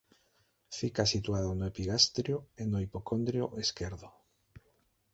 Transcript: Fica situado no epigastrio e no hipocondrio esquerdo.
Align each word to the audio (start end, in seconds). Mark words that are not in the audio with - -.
Fica 0.79 1.05
situado 1.13 1.49
no 1.53 1.65
epigastrio 1.71 2.37
e 2.61 2.63
no 2.71 2.77
hipocondrio 2.85 3.45
esquerdo. 3.63 4.09